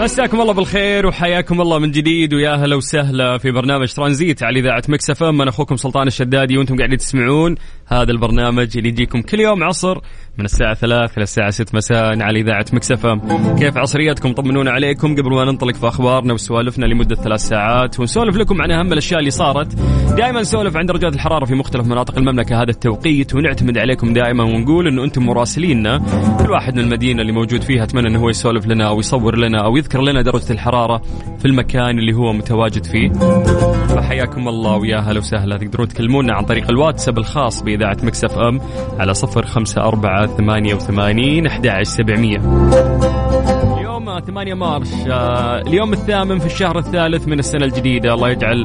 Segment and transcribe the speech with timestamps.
[0.00, 4.82] مساكم الله بالخير وحياكم الله من جديد ويا هلا وسهلا في برنامج ترانزيت على إذاعة
[4.88, 5.40] Mix FM.
[5.40, 7.54] أنا أخوكم سلطان الشدادي وأنتم قاعدين تسمعون
[7.86, 10.00] هذا البرنامج اللي يجيكم كل يوم عصر
[10.38, 12.22] من الساعة 3 إلى الساعة 6 مساء.
[12.22, 13.20] على إذاعة Mix FM.
[13.58, 18.00] كيف عصرياتكم طمنونا عليكم قبل ما ننطلق في أخبارنا وسوالفنا لمدة ثلاث ساعات.
[18.00, 19.74] ونسولف لكم عن أهم الأشياء اللي صارت.
[20.16, 22.62] دائما نسولف عن درجات الحرارة في مختلف مناطق المملكة.
[22.62, 23.34] هذا التوقيت.
[23.34, 25.98] ونعتمد عليكم دائما ونقول إنه أنتم مراسليننا.
[26.38, 29.64] كل واحد من المدينة اللي موجود فيها أتمنى إنه هو يسولف لنا أو يصور لنا
[29.64, 31.02] أو يذكر لنا درجة الحرارة
[31.38, 33.08] في المكان اللي هو متواجد فيه.
[33.86, 35.56] فحياكم الله ويا هلا وسهلا.
[35.56, 38.60] تقدرون تكلمونا عن طريق الواتساب الخاص بإذاعة Mix FM
[38.98, 42.38] على صفر خمسة أربعة ثمانية وثمانين أحد سبعمية.
[43.78, 48.14] اليوم 8 March آه، اليوم الثامن في الشهر الثالث من السنة الجديدة.
[48.14, 48.64] الله يجعل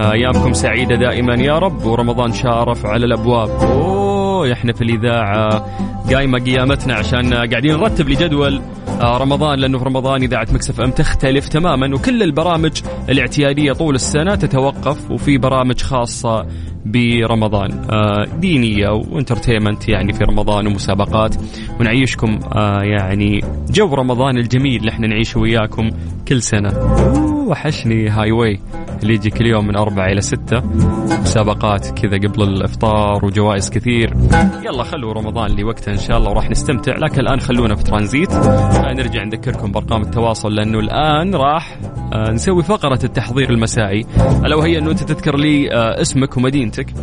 [0.00, 3.48] آه، أيامكم سعيدة دائما يا رب ورمضان شارف على الأبواب.
[3.48, 5.66] أوه إحنا في الإذاعة
[6.14, 8.62] قايمة قيامتنا عشان قاعدين نرتب لجدول.
[9.02, 15.10] رمضان لأنه في رمضان إذاعة Mix FM تختلف تماما وكل البرامج الاعتيادية طول السنة تتوقف
[15.10, 16.46] وفي برامج خاصة
[16.86, 21.34] برمضان آه، دينية و entertainment يعني في رمضان ومسابقات.
[21.80, 25.90] ونعيشكم آه، يعني جو رمضان الجميل اللي إحنا نعيشه وياكم
[26.28, 26.68] كل سنة.
[26.68, 28.60] أوه، وحشني Highway
[29.02, 30.62] اللي يجي كل يوم من أربعة إلى ستة.
[31.20, 34.14] مسابقات كذا قبل الإفطار وجوائز كثير.
[34.66, 36.96] يلا خلوا رمضان لوقته إن شاء الله وراح نستمتع.
[36.96, 38.32] لكن الآن خلونا في ترانزيت.
[38.32, 41.78] خلينا نرجع نذكركم بأرقام التواصل لأنه الآن راح
[42.12, 44.06] آه، نسوي فقرة التحضير المسائي.
[44.44, 46.94] ألا وهي أنه أنت تذكر لي آه، اسمك ومدينتك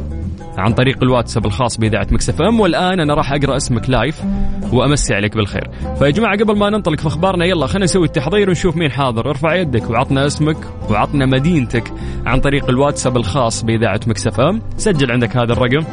[0.57, 2.59] عن طريق الواتساب الخاص بإذاعة Mix FM.
[2.59, 4.21] والآن أنا راح أقرأ اسمك live
[4.73, 5.69] وأمسي عليك بالخير.
[5.99, 9.29] فيا جماعة قبل ما ننطلق في أخبارنا يلا خلينا نسوي التحضير ونشوف مين حاضر.
[9.29, 10.57] ارفع يدك وعطنا اسمك
[10.89, 11.93] وعطنا مدينتك
[12.25, 14.61] عن طريق الواتساب الخاص بإذاعة مكسف أم.
[14.77, 15.85] سجل عندك هذا الرقم.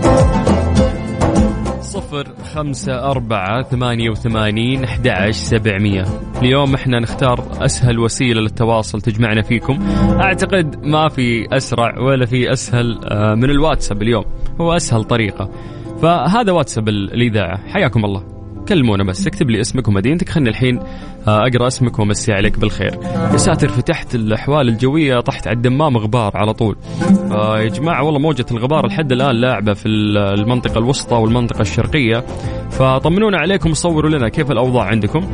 [1.80, 6.04] صفر خمسة أربعة ثمانية وثمانين أحد سبعمية.
[6.42, 9.78] اليوم إحنا نختار أسهل وسيلة للتواصل تجمعنا فيكم.
[10.20, 14.24] أعتقد ما في أسرع ولا في أسهل آه، من الواتساب اليوم.
[14.60, 15.50] هو أسهل طريقة.
[16.02, 17.58] فهذا واتساب ال- الإذاعة.
[17.68, 18.31] حياكم الله.
[18.68, 20.28] كلمونا بس اكتب لي اسمك ومدينتك.
[20.28, 20.78] خلني الحين
[21.28, 22.98] آه، أقرأ اسمك وأمسي عليك بالخير.
[23.32, 26.76] يا ساتر فتحت الأحوال الجوية طحت على الدمام غبار على طول.
[27.30, 32.24] آه، يا جماعة والله موجة الغبار لحد الآن لاعبة في ال- المنطقة الوسطى والمنطقة الشرقية.
[32.70, 35.26] فطمنونا عليكم وصوروا لنا كيف الأوضاع عندكم.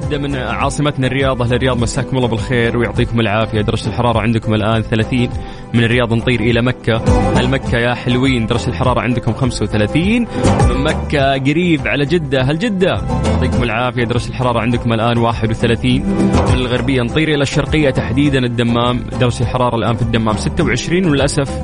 [0.00, 1.42] نبدأ من عاصمتنا الرياض.
[1.42, 3.60] أهل الرياض مساكم الله بالخير ويعطيكم العافية.
[3.60, 5.28] درجة الحرارة عندكم الآن 30
[5.74, 6.96] من الرياض نطير إلى مكة.
[7.38, 10.26] هل مكة يا حلوين؟ درجة الحرارة عندكم 35
[10.68, 12.42] من مكة قريب على جدة.
[12.42, 14.04] هل جدة؟ يعطيكم العافية.
[14.04, 16.02] درجة الحرارة عندكم الآن 31
[16.48, 19.04] من الغربية نطير إلى الشرقية تحديدا الدمام.
[19.20, 21.62] درجة الحرارة الآن في الدمام 26 وللأسف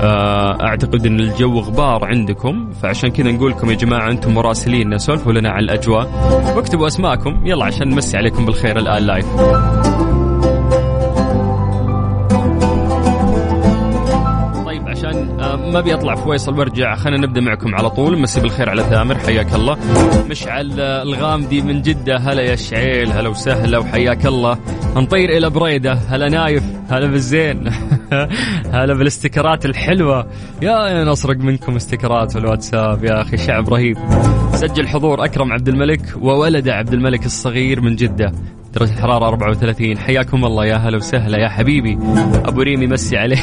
[0.00, 5.50] أعتقد إن الجو غبار عندكم فعشان كذا نقول لكم يا جماعة أنتم مراسلين سولفوا لنا
[5.50, 6.06] عن الأجواء.
[6.56, 9.26] واكتبوا أسماءكم يلا عشان نمسي عليكم بالخير الآن لايف
[14.66, 18.18] طيب عشان آه، ما بيطلع فويصل وأرجع خلينا نبدأ معكم على طول.
[18.18, 19.76] مسي بالخير على ثامر حياك الله.
[20.30, 24.58] مشعل آه، الغامدي من جدة هلا يا شعيل هلا وسهلا وحياك الله.
[24.96, 27.64] نطير إلى بريدة هلا نايف هلا بالزين.
[28.72, 30.26] هلا بالاستيكرات الحلوة.
[30.62, 33.96] يا نسرق منكم استيكرات في الواتساب يا أخي شعب رهيب.
[34.52, 38.32] سجل حضور أكرم عبد الملك وولده عبد الملك الصغير من جدة.
[38.74, 40.66] درجة الحرارة 34 حياكم الله.
[40.66, 41.38] يا هلا وسهلا.
[41.38, 41.98] يا حبيبي
[42.44, 43.38] أبو ريم يمسي عليه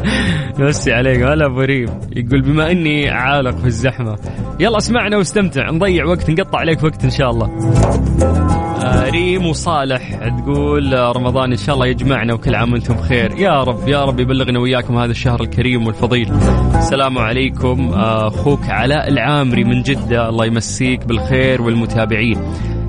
[0.58, 1.22] يمسي عليك.
[1.22, 1.88] هلا أبو ريم.
[2.16, 4.18] يقول بما إني عالق في الزحمة.
[4.60, 5.70] يلا اسمعنا واستمتع.
[5.70, 7.48] نضيع وقت نقطع عليك وقت إن شاء الله.
[8.96, 13.38] ريم وصالح تقول رمضان إن شاء الله يجمعنا وكل عام وأنتم بخير.
[13.38, 16.32] يا رب يا رب يبلغنا وياكم هذا الشهر الكريم والفضيل.
[16.74, 20.28] السلام عليكم آه، أخوك علاء العامري من جدة.
[20.28, 22.38] الله يمسيك بالخير والمتابعين.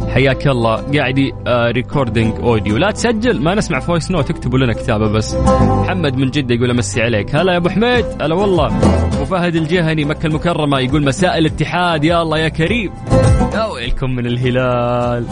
[0.09, 0.75] حياك الله.
[0.75, 5.35] قاعد recording audio لا تسجل ما نسمع voice note اكتبوا لنا كتابة بس.
[5.59, 7.35] محمد من جدة يقول أمسي عليك.
[7.35, 8.05] هلا يا أبو حميد.
[8.21, 8.67] هلا والله.
[9.15, 12.03] أبو فهد الجهني مكة المكرمة يقول مساء الاتحاد.
[12.03, 12.91] يا الله يا كريم.
[13.53, 15.25] يا ويلكم من الهلال.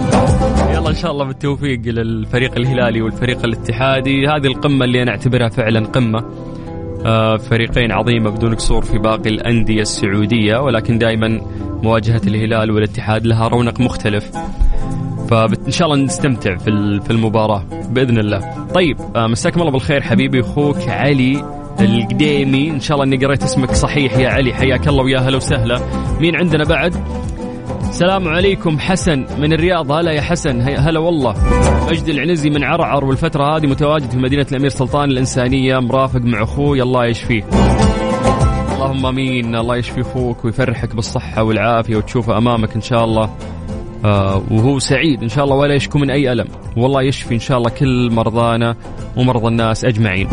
[0.74, 4.28] يلا إن شاء الله بالتوفيق للفريق الهلالي والفريق الاتحادي.
[4.28, 6.24] هذه القمة اللي أنا أعتبرها فعلا قمة.
[7.06, 11.42] آه، فريقين عظيمه بدون قصور في باقي الأندية السعودية ولكن دائما
[11.84, 14.32] مواجهة الهلال والاتحاد لها رونق مختلف.
[15.30, 18.68] فان شاء الله نستمتع في في المباراة بإذن الله.
[18.74, 21.44] طيب آه، مساكم الله بالخير حبيبي أخوك علي
[21.80, 22.70] القديمي.
[22.70, 24.54] إن شاء الله إني قريت اسمك صحيح يا علي.
[24.54, 25.80] حياك الله ويا هلا وسهلا.
[26.20, 26.96] مين عندنا بعد؟
[27.90, 29.92] السلام عليكم حسن من الرياض.
[29.92, 30.62] هلا يا حسن.
[30.62, 31.36] هلا والله.
[31.90, 36.82] مجد العنزي من عرعر والفترة هذه متواجد في مدينة الأمير سلطان الإنسانية مرافق مع أخوي.
[36.82, 37.44] الله يشفيه.
[38.76, 39.56] اللهم آمين.
[39.56, 43.30] الله يشفي أخوك ويفرحك بالصحة والعافية وتشوفه أمامك إن شاء الله.
[44.06, 46.48] آه وهو سعيد إن شاء الله ولا يشكو من أي ألم.
[46.78, 48.76] والله يشفي إن شاء الله كل مرضانا
[49.18, 50.28] ومرضى الناس أجمعين.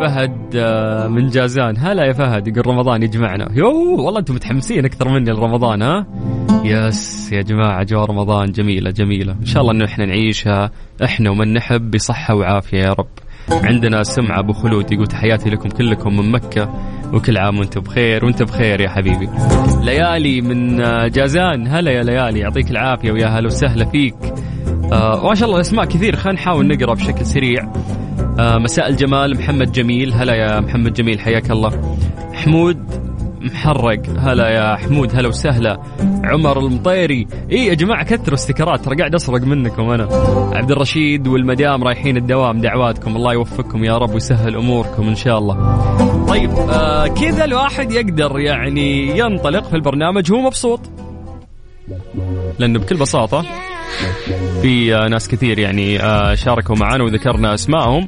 [0.00, 1.76] فهد آه من جازان.
[1.78, 3.48] هلا يا فهد يقول رمضان يجمعنا.
[3.54, 6.06] يو والله أنتم متحمسين أكثر مني لرمضان ها؟
[6.64, 9.32] yes يا جماعة أجواء رمضان جميلة جميلة.
[9.32, 10.70] إن شاء الله أنه إحنا نعيشها
[11.04, 13.08] إحنا ومن نحب بصحة وعافية يا رب.
[13.50, 16.74] عندنا سمعة أبو خلود يقول تحياتي لكم كلكم من مكة.
[17.12, 19.28] وكل عام وأنتم بخير وانت بخير يا حبيبي.
[19.82, 20.76] ليالي من
[21.10, 21.66] جازان.
[21.68, 24.14] هلا يا ليالي يعطيك العافية ويا هلا وسهلا فيك.
[24.92, 26.16] آه ما شاء الله الأسماء كثير.
[26.16, 27.72] خلينا نحاول نقرأ بشكل سريع.
[28.38, 30.12] آه مساء الجمال محمد جميل.
[30.14, 31.96] هلا يا محمد جميل حياك الله.
[32.32, 32.78] حمود
[33.40, 34.02] محرق.
[34.18, 35.80] هلا يا حمود هلا وسهلا.
[36.24, 37.26] عمر المطيري.
[37.52, 40.08] اي يا جماعة كثروا استكرات ترى قاعد أسرق منكم أنا.
[40.52, 43.16] عبد الرشيد والمدام رايحين الدوام دعواتكم.
[43.16, 46.11] الله يوفقكم يا رب ويسهل أموركم إن شاء الله.
[46.32, 50.80] طيب آه كذا الواحد يقدر يعني ينطلق في البرنامج هو مبسوط.
[52.58, 53.44] لأنه بكل بساطة
[54.62, 58.06] في ناس كثير يعني آه، شاركوا معنا وذكرنا أسمائهم.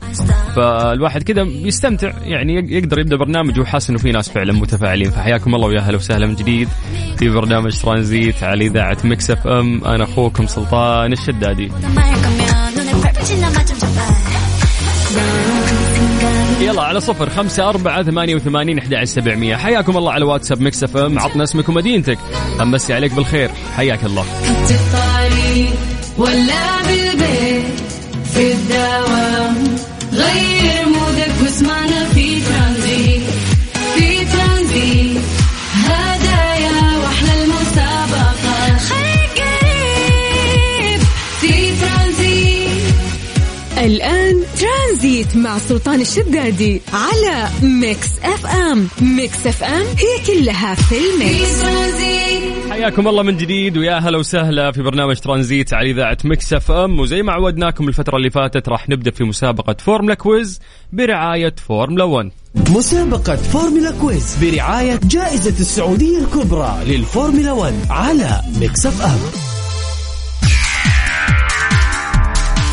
[0.56, 5.10] فالواحد كذا يستمتع يعني يقدر يبدأ برنامج وحاسس إنه في ناس فعلا متفاعلين.
[5.10, 6.68] فحياكم الله ويا أهلا وسهلا من جديد
[7.16, 9.84] في برنامج ترانزيت على إذاعة Mix FM.
[9.84, 11.70] أنا أخوكم سلطان الشدادي.
[16.60, 19.56] يلا على صفر خمسة أربعة ثمانية وثمانين أحد سبعمية.
[19.56, 22.18] حياكم الله على واتساب Mix FM عطنا اسمك ومدينتك.
[22.60, 23.50] أمسي عليك بالخير.
[23.76, 24.24] حياك الله.
[26.18, 27.53] ولا بالبيت.
[45.54, 48.88] مع سلطان الشدادي على Mix FM.
[49.02, 51.62] Mix FM هي كلها في ال Mix.
[52.70, 57.00] حياكم الله من جديد ويا هلا وسهلا في برنامج ترانزيت على إذاعة Mix FM.
[57.00, 60.60] وزي ما عودناكم الفترة اللي فاتت راح نبدأ في مسابقة Formula Quiz
[60.92, 62.30] برعاية فورمولا 1
[62.70, 69.53] مسابقة Formula Quiz برعاية جائزة السعودية الكبرى للفورمولا 1 على Mix FM.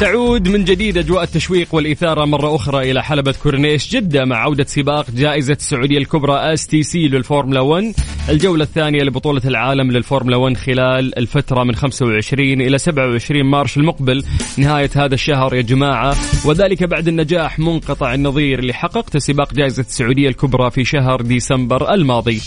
[0.01, 5.11] تعود من جديد أجواء التشويق والإثارة مرة أخرى إلى حلبة كورنيش جدة مع عودة سباق
[5.11, 7.93] جائزة السعودية الكبرى STC للفورمولا 1
[8.29, 14.23] الجولة الثانية لبطولة العالم للفورمولا 1 خلال الفترة من 25 إلى 27 March المقبل.
[14.57, 16.15] نهاية هذا الشهر يا جماعة.
[16.45, 22.41] وذلك بعد النجاح منقطع النظير اللي حققته سباق جائزة السعودية الكبرى في شهر ديسمبر الماضي.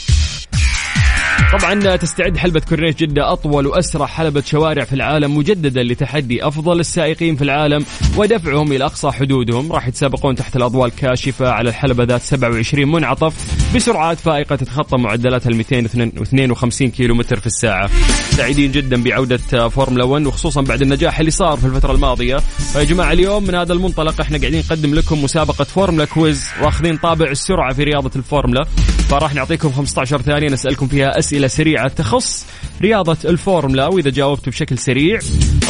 [1.61, 7.37] طبعا تستعد حلبة كورنيش جدة أطول وأسرع حلبة شوارع في العالم مجددا لتحدي أفضل السائقين
[7.37, 7.85] في العالم
[8.17, 9.73] ودفعهم إلى أقصى حدودهم.
[9.73, 13.35] راح يتسابقون تحت الأضواء الكاشفة على الحلبة ذات 27 منعطف
[13.75, 17.91] بسرعات فائقة تتخطى معدلاتها ال 252 كيلو متر في الساعة.
[18.31, 22.37] سعيدين جدا بعودة فورمولا 1 وخصوصا بعد النجاح اللي صار في الفترة الماضية.
[22.73, 27.31] فيا جماعة اليوم من هذا المنطلق إحنا قاعدين نقدم لكم مسابقة Formula Quiz واخذين طابع
[27.31, 28.65] السرعة في رياضة الفورمولا.
[29.09, 32.47] فراح نعطيكم 15 ثانية نسألكم فيها أسئلة أسئلة سريعة تخص
[32.83, 35.19] رياضة الفورمولا وإذا جاوبت بشكل سريع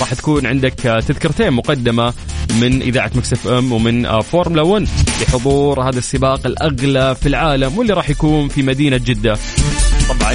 [0.00, 2.14] راح تكون عندك تذكرتين مقدمة
[2.60, 4.88] من إذاعة Mix FM ومن فورمولا 1
[5.22, 9.36] لحضور هذا السباق الأغلى في العالم واللي راح يكون في مدينة جدة.
[10.08, 10.32] طبعا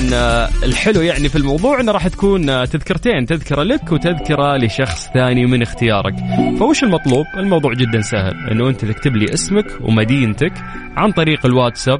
[0.64, 6.14] الحلو يعني في الموضوع إنه راح تكون تذكرتين تذكرة لك وتذكرة لشخص ثاني من اختيارك.
[6.60, 10.54] فوش المطلوب؟ الموضوع جدا سهل إنه أنت تكتب لي اسمك ومدينتك
[10.98, 12.00] عن طريق الواتساب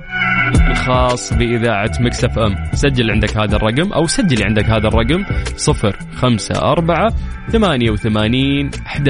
[0.72, 2.56] الخاص بإذاعة مكسف أم.
[2.74, 5.26] سجل عندك هذا الرقم أو سجلي عندك هذا الرقم
[5.58, 7.14] صفر خمسة أربعة
[7.52, 9.10] ثمانية وثمانين أحد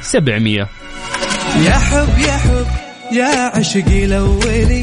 [0.00, 0.66] سبعمية.
[1.66, 2.66] يا حب يا حب
[3.12, 4.81] يا عشقي الأولي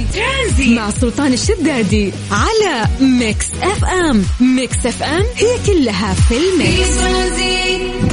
[0.75, 4.23] مع سلطان الشدادي على Mix FM.
[4.39, 6.99] Mix FM هي كلها في ال Mix.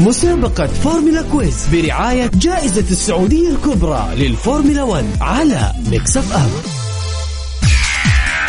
[0.01, 6.51] مسابقة Formula Quiz برعاية جائزة السعودية الكبرى للفورمولا 1 على Mix FM.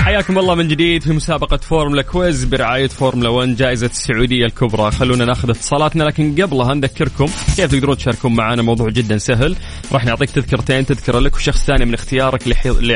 [0.04, 4.92] حياكم الله من جديد في مسابقة Formula Quiz برعاية فورمولا 1 جائزة السعودية الكبرى.
[4.92, 8.62] خلونا ناخذ اتصالاتنا لكن قبلها نذكركم كيف تقدرون تشاركون معنا.
[8.62, 9.56] موضوع جدا سهل.
[9.92, 12.42] راح نعطيك تذكرتين تذكرة لك وشخص ثاني من اختيارك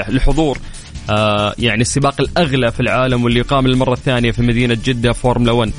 [0.09, 0.57] لحضور
[1.59, 5.71] يعني السباق الأغلى في العالم واللي يقام للمرة الثانية في مدينة جدة فورمولا 1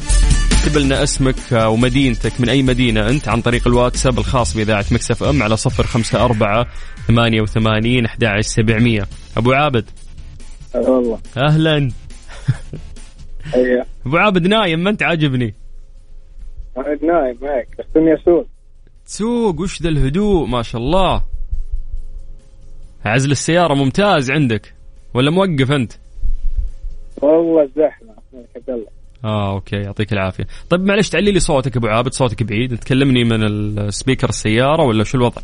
[0.52, 5.22] اكتب لنا اسمك آه، ومدينتك من أي مدينة أنت عن طريق الواتساب الخاص بإذاعة Mix
[5.22, 6.66] FM على صفر خمسة أربعة
[7.08, 9.06] ثمانية وثمانين أحد سبعمية.
[9.36, 9.84] أبو عابد.
[10.74, 11.18] والله.
[11.36, 11.90] أهلا.
[13.54, 13.86] أيوه.
[14.06, 15.54] أبو عابد نايم ما أنت عاجبني.
[17.02, 18.46] نايم هيك بس اني اسوق
[19.06, 21.22] تسوق؟ وش ذا الهدوء؟ ما شاء الله.
[23.04, 24.74] عزل السيارة ممتاز عندك.
[25.14, 25.92] ولا موقف أنت؟
[27.22, 28.14] والله زحمة.
[28.32, 28.86] منك الله.
[29.24, 29.76] آه okay.
[29.76, 30.46] يعطيك العافية.
[30.70, 32.78] طيب معلش تعلي لي صوتك أبو عابد صوتك بعيد.
[32.78, 35.42] تكلمني من ال speaker السيارة ولا شو الوضع؟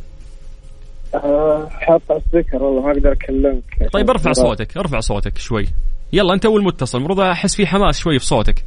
[1.15, 3.91] آه، حاط ال speaker والله ما أقدر أكلمك.
[3.93, 5.67] طيب ارفع صوتك ارفع صوتك شوي.
[6.13, 6.99] يلا أنت أول متصل.
[6.99, 8.65] المفروض أحس في حماس شوي في صوتك.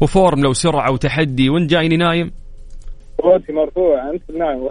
[0.00, 2.30] وفورمولا وسرعه وتحدي وانت جايني نايم؟
[3.22, 4.68] صوتي مرفوع أنت نايم.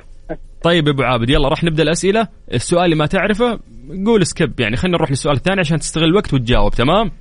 [0.63, 2.27] طيب أبو عابد يلا راح نبدأ الأسئلة.
[2.53, 3.59] السؤال اللي ما تعرفه
[4.05, 7.11] قول skip يعني خلينا نروح للسؤال الثاني عشان تستغل الوقت وتجاوب تمام.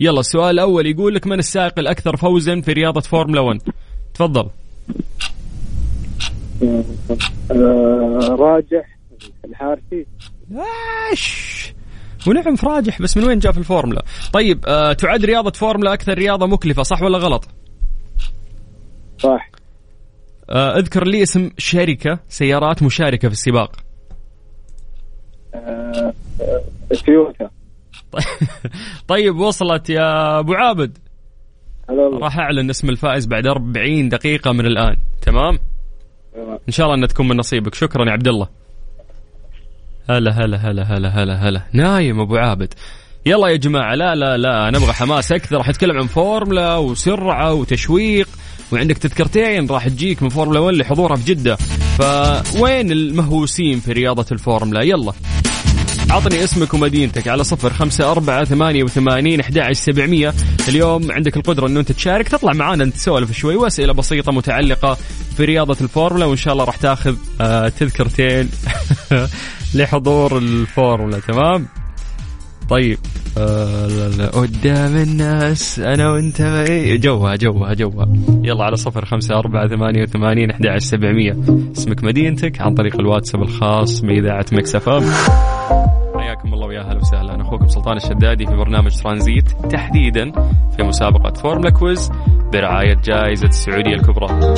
[0.00, 3.58] يلا السؤال الأول يقول لك من السائق الأكثر فوزا في رياضة فورمولا 1
[4.14, 4.50] تفضل.
[7.50, 8.98] آه، راجح
[9.44, 10.06] الحارثي.
[11.10, 11.50] إيش؟
[12.26, 16.46] ونعم فراجح بس من وين جاء في الفورمولا؟ طيب آه تعد رياضة فورمولا أكثر رياضة
[16.46, 17.48] مكلفة صح ولا غلط؟
[19.18, 19.50] صح.
[20.52, 23.76] اذكر لي اسم شركة سيارات مشاركة في السباق.
[25.54, 26.62] آه، آه،
[27.06, 27.50] تويوتا.
[29.08, 30.98] طيب وصلت يا أبو عابد.
[32.22, 34.96] راح أعلن اسم الفائز بعد 40 دقيقة من الآن.
[35.22, 35.58] تمام؟
[36.34, 36.58] تمام.
[36.68, 37.74] إن شاء الله إنها تكون من نصيبك.
[37.74, 38.48] شكرا يا عبد الله.
[40.10, 41.62] هلا هلا هلا هلا هلا هلا.
[41.72, 42.74] نايم أبو عابد.
[43.26, 45.56] يلا يا جماعة لا لا لا نبغى حماس أكثر.
[45.56, 48.28] راح نتكلم عن فورمولا وسرعة وتشويق.
[48.72, 51.56] وعندك تذكرتين راح تجيك من فورمولا 1 لحضورها في جدة.
[51.98, 55.12] فوين المهووسين في رياضة الفورمولا؟ يلا.
[56.10, 60.34] عطني اسمك ومدينتك على صفر خمسة أربعة ثمانية وثمانين أحد سبعمية.
[60.68, 62.28] اليوم عندك القدرة أنه أنت تشارك.
[62.28, 63.56] تطلع معانا نتسولف شوي.
[63.56, 64.98] وأسئلة بسيطة متعلقة
[65.36, 68.48] في رياضة الفورمولا وإن شاء الله راح تاخذ آه تذكرتين
[69.74, 71.20] لحضور الفورمولا.
[71.28, 71.66] تمام؟
[72.70, 72.98] طيب.
[74.32, 78.08] قدام الناس أنا وأنت معي جوها جوها جوها.
[78.44, 81.36] يلا على صفر خمسة أربعة ثمانية وثمانين أحد سبعمية.
[81.76, 85.00] اسمك مدينتك عن طريق الواتساب الخاص بإذاعة Mix FM
[86.18, 87.34] حياكم الله ويا أهلا وسهلا.
[87.34, 90.32] أنا أخوكم سلطان الشدادي في برنامج ترانزيت تحديدا
[90.76, 92.10] في مسابقة Formula Quiz
[92.52, 94.54] برعاية جائزة السعودية الكبرى.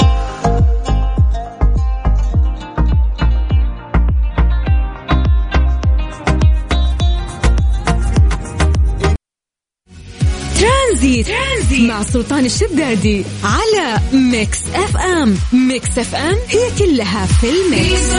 [10.92, 11.90] ترانزيت, ترانزيت.
[11.90, 13.98] مع سلطان الشدادي على
[14.32, 15.34] Mix FM.
[15.68, 18.14] Mix FM هي كلها في ال Mix.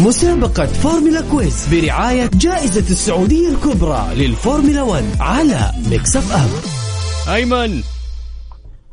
[0.00, 6.50] مسابقة Formula Quiz برعاية جائزة السعودية الكبرى للفورمولا 1 على Mix FM.
[7.34, 7.82] أيمن.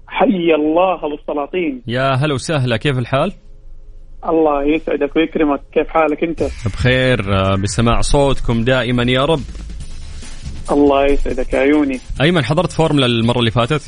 [0.07, 1.81] حي الله أبو السلاطين.
[1.87, 3.33] يا هلا وسهلا كيف الحال؟
[4.29, 5.61] الله يسعدك ويكرمك.
[5.73, 9.41] كيف حالك أنت؟ بخير آه، بسماع صوتكم دائما يا رب.
[10.71, 13.81] الله يسعدك عيوني أيمن حضرت فورمولا المرة اللي فاتت؟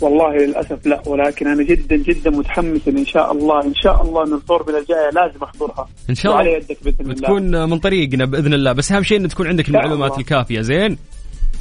[0.00, 4.34] والله للأسف لا ولكن أنا جدا جدا متحمس إن شاء الله إن شاء الله إن
[4.34, 8.54] الفورمولا الجاية لازم أحضرها إن شاء وعلى الله يدك بإذن الله بتكون من طريقنا بإذن
[8.54, 10.20] الله بس أهم شيء إن تكون عندك المعلومات الله.
[10.20, 10.98] الكافية زين؟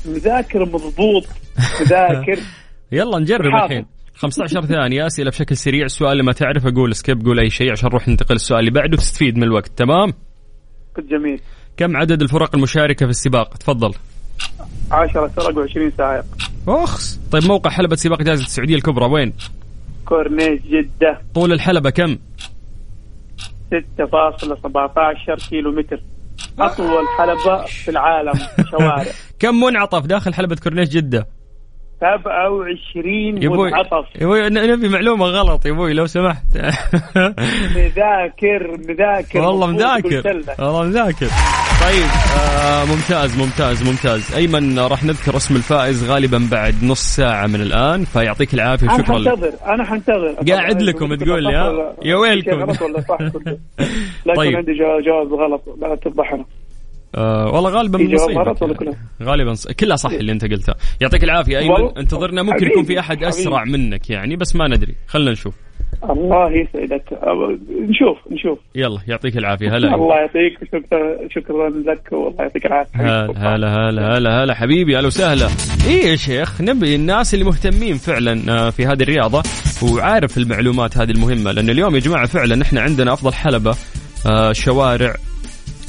[0.06, 1.24] مذاكر مضبوط
[1.82, 2.40] مذاكر
[2.92, 3.46] يلا نجرب.
[3.46, 7.72] الحين 15 ثانية أسئلة بشكل سريع السؤال اللي ما تعرفه قول skip قول أي شيء
[7.72, 10.14] عشان نروح ننتقل للسؤال اللي بعده تستفيد من الوقت تمام؟
[11.00, 11.42] جميل
[11.78, 13.94] كم عدد الفرق المشاركة في السباق؟ تفضل
[14.92, 16.26] 10 فرق و20 سائق
[16.68, 19.34] أخس طيب موقع حلبة سباق جائزة السعودية الكبرى وين؟
[20.06, 22.18] كورنيش جدة طول الحلبة كم؟
[23.74, 26.02] 6.17 كيلو متر
[26.60, 28.34] أطول حلبة في العالم
[28.72, 29.06] شوارع
[29.40, 31.28] كم منعطف داخل حلبة كورنيش جدة؟
[32.02, 36.44] 27 يا أبوي منعطف ن- نبي معلومة غلط يا أبوي لو سمحت.
[37.76, 40.44] مذاكر مذاكر والله مذاكر.
[40.60, 41.28] والله مذاكر.
[41.82, 42.08] طيب
[42.40, 44.34] آه ممتاز ممتاز ممتاز.
[44.36, 49.18] أيمن راح نذكر اسم الفائز غالبا بعد نص ساعة من الآن فيعطيك العافية أنا وشكرا
[49.20, 49.30] لك.
[49.30, 50.36] حنتظر أنا حنتظر.
[50.54, 51.52] قاعد لكم تقول لي،؟
[52.04, 52.52] يا ويلكم.
[52.64, 53.58] غلط ولا صح كله
[54.26, 54.56] لكن طيب.
[54.56, 54.72] عندي
[55.06, 56.46] جواب غلط لا تفضحنا
[57.16, 58.98] آه والله غالبا من نصيبك يعني.
[59.24, 59.68] غالبا ص...
[59.68, 61.58] كلها صح اللي أنت قلته يعطيك العافية.
[61.58, 62.44] ايمن والله- انتظرنا.
[62.44, 63.24] ممكن يكون في أحد.
[63.24, 64.96] أسرع منك يعني بس ما ندري.
[65.08, 65.56] خلنا نشوف.
[66.10, 67.04] الله يسعدك.
[67.90, 68.60] نشوف نشوف.
[68.76, 69.68] يلا يعطيك العافية.
[69.78, 69.96] هلا.
[69.96, 70.58] الله يعطيك.
[70.68, 72.12] شكرا شكرا لك.
[72.12, 73.00] والله يعطيك العافية.
[73.00, 74.54] هلا هلا هلا هلا هلا.
[74.54, 75.48] حبيبي أهلا وسهلا.
[75.88, 79.44] إيه يا شيخ نبي الناس اللي مهتمين فعلا آه، في هذه الرياضة
[79.94, 83.76] وعارف المعلومات هذه المهمة لأن اليوم يا جماعة فعلا إحنا عندنا أفضل حلبة
[84.28, 85.16] آه، شوارع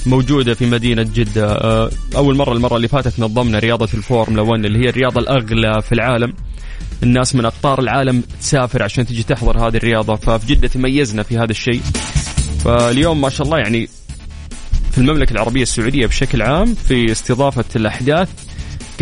[0.07, 1.53] موجودة في مدينة جدة.
[1.53, 5.93] آه، أول مرة المرة اللي فاتت نظمنا رياضة الفورمولا 1 اللي هي الرياضة الأغلى في
[5.93, 6.35] العالم.
[7.03, 10.17] الناس من اقطار العالم تسافر عشان تجي تحضر هذه الرياضة.
[10.17, 11.81] ففي جدة تميزنا في هذا الشيء.
[12.65, 13.89] فاليوم ما شاء الله يعني
[14.93, 18.29] في المملكة العربية السعودية بشكل عام في استضافة الأحداث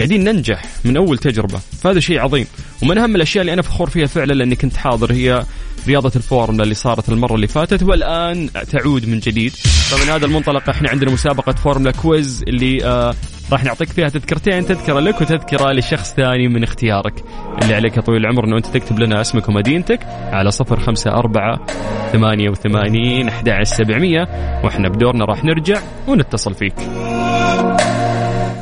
[0.01, 1.59] قاعدين ننجح من أول تجربة.
[1.83, 2.47] فهذا شيء عظيم.
[2.83, 5.45] ومن أهم الأشياء اللي أنا فخور فيها فعلا لأني كنت حاضر هي
[5.89, 9.53] رياضة الفورمولا اللي صارت المرة اللي فاتت والآن تعود من جديد.
[9.53, 13.15] فمن هذا المنطلق إحنا عندنا مسابقة Formula Quiz اللي آه
[13.53, 17.25] راح نعطيك فيها تذكرتين تذكرة لك وتذكرة لشخص ثاني من اختيارك.
[17.63, 20.01] اللي عليك يا طويل العمر إنه أنت تكتب لنا اسمك ومدينتك
[20.33, 21.67] على صفر خمسة أربعة
[22.13, 24.29] ثمانية وثمانين أحد سبعمية.
[24.65, 26.75] وإحنا بدورنا راح نرجع ونتصل فيك.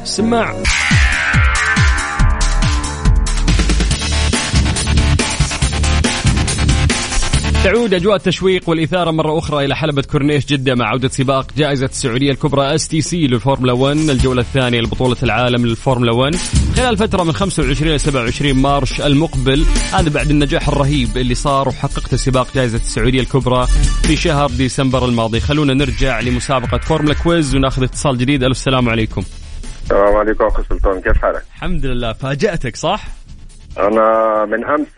[0.05, 0.55] سماع.
[7.69, 12.31] تعود أجواء التشويق والإثارة مرة أخرى إلى حلبة كورنيش جدة مع عودة سباق جائزة السعودية
[12.31, 16.37] الكبرى STC للفورمولا 1 الجولة الثانية لبطولة العالم للفورمولا 1
[16.77, 22.17] خلال فترة من 25 إلى 27 مارس المقبل هذا بعد النجاح الرهيب اللي صار وحققته
[22.17, 23.67] سباق جائزة السعودية الكبرى
[24.03, 25.41] في شهر ديسمبر الماضي.
[25.41, 28.43] خلونا نرجع لمسابقة Formula Quiz وناخذ اتصال جديد.
[28.43, 29.23] ألو السلام عليكم.
[29.83, 33.05] السلام عليكم اخو سلطان كيف حالك؟ الحمد لله فاجأتك صح؟
[33.79, 34.89] أنا من امس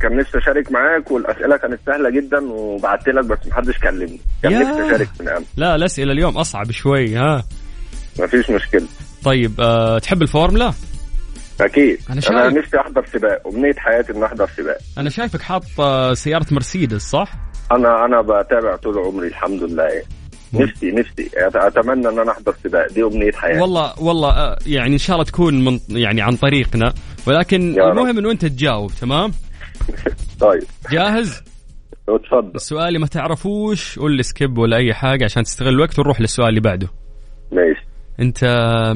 [0.00, 4.20] كان نفسي اشارك معاك والاسئله كانت سهله جدا وبعت لك بس محدش كلمني.
[4.42, 4.60] كان.
[4.60, 5.46] نفسي اشارك من امس.
[5.56, 7.44] لا الاسئله اليوم اصعب شوي ها.
[8.20, 8.86] مفيش مشكلة.
[9.24, 10.72] طيب أه تحب الفورمولا؟
[11.60, 11.98] أكيد.
[12.10, 12.36] أنا أنا, شايف.
[12.36, 14.78] أنا نفسي أحضر سباق أمنية حياتي ان أحضر سباق.
[14.98, 17.32] أنا شايفك حاط آه، سيارة مرسيدس صح؟
[17.72, 20.02] أنا أنا بتابع طول عمري الحمد لله.
[20.54, 21.30] نفسي نفسي.
[21.38, 22.92] أتمنى أن أنا أحضر سباق.
[22.92, 26.94] دي أمنية حياتي والله والله آه، يعني إن شاء الله تكون من يعني عن طريقنا.
[27.26, 27.80] ولكن.
[27.80, 29.30] المهم إنه أنت تجاوب تمام؟
[30.40, 30.62] طيب.
[30.90, 31.42] جاهز؟
[32.08, 32.52] اتفضل.
[32.54, 36.48] السؤال اللي ما تعرفوش قول لي سكيب ولا أي حاجة عشان تستغل الوقت ونروح للسؤال
[36.48, 36.88] اللي بعده.
[37.52, 37.86] ماشي.
[38.20, 38.44] أنت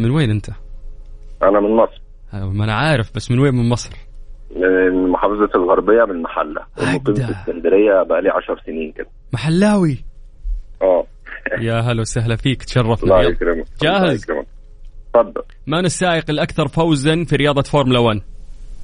[0.01, 0.49] من وين أنت؟
[1.43, 2.01] أنا من مصر.
[2.35, 3.91] آه، ما أنا عارف بس من وين من مصر؟
[4.57, 6.61] من محافظة الغربية من محلة.
[6.79, 7.41] ومقيم في أجدع.
[7.41, 9.07] اسكندرية بقالي 10 سنين كده.
[9.33, 10.05] محلاوي؟
[10.83, 11.07] آه.
[11.69, 13.19] يا هلا وسهلا فيك تشرفنا.
[13.19, 13.31] الله.
[13.31, 13.65] يكرمك.
[13.83, 14.27] جاهز؟
[15.15, 18.21] اتفضل من السائق الأكثر فوزا في رياضة فورمولا 1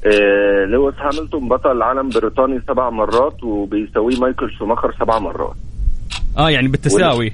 [0.07, 5.55] آه، لويس هاميلتون بطل العالم بريطاني سبع مرات وبيساويه مايكل شوماخر سبع مرات.
[6.39, 7.33] آه يعني بالتساوي.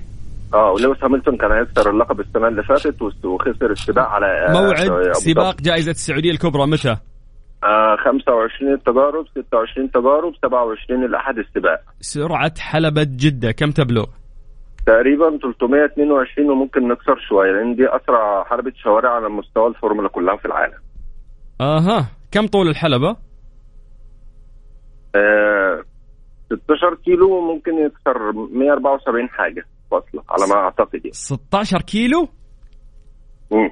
[0.55, 5.61] آه ولويس هامilton كان هيخسر اللقب السنة اللي فاتت وخسر السباق على آه، موعد سباق.
[5.61, 6.97] جائزة السعودية الكبرى متى؟
[7.65, 11.81] آه 25 التجارب 26 تجارب 27 الأحد السباق.
[12.01, 14.07] سرعة حلبة جده كم تبلغ؟
[14.87, 20.45] تقريبا 322 وممكن نكسر شوية لأن دي أسرع حلبة شوارع على مستوى الفورمولا كلها في
[20.45, 20.79] العالم.
[21.61, 22.07] أها.
[22.31, 23.17] كم طول الحلبة؟
[25.17, 25.83] آه
[26.47, 31.13] 16 كيلو ممكن يكسر 174 حاجة فاصلة على ما أعتقد يعني.
[31.13, 32.29] 16 كيلو؟
[33.51, 33.71] مم.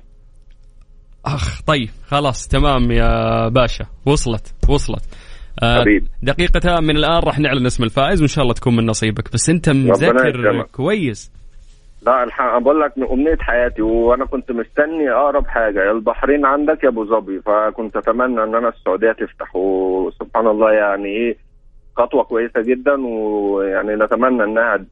[1.27, 3.87] أخ طيب خلاص تمام يا باشا.
[4.07, 5.05] وصلت وصلت.
[5.63, 6.07] آه حبيبي.
[6.23, 9.69] دقيقة من الآن راح نعلن اسم الفائز وإن شاء الله تكون من نصيبك بس أنت
[9.69, 10.63] مذاكر.
[10.73, 11.33] كويس
[12.07, 16.85] لا الحق بقول لك من أمنية حياتي وأنا كنت مستني أقرب حاجة يا البحرين عندك
[16.85, 21.37] يا أبو ظبي فكنت أتمنى إن أنا السعودية تفتح وسبحان الله يعني إيه
[21.97, 24.85] خطوة كويسة جدا ويعني نتمنى إنها